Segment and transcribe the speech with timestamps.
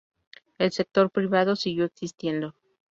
[0.57, 2.55] El sector privado siguió existiendo.